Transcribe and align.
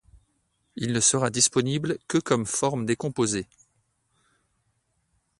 Il 0.77 0.93
ne 0.93 0.99
sera 0.99 1.29
disponible 1.29 1.99
que 2.07 2.17
comme 2.17 2.47
forme 2.47 2.87
décomposée. 2.87 3.45